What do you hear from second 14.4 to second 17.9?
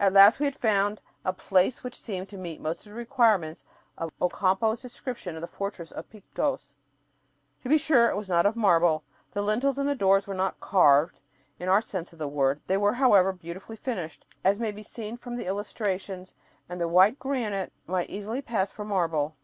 as may be seen from the illustrations, and the white granite